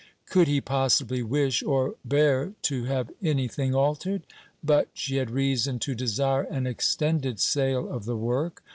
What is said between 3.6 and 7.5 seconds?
altered? But she had reason to desire an extended